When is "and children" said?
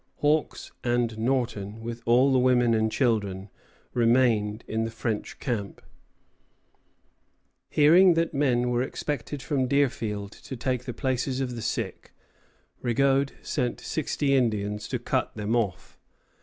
2.73-3.51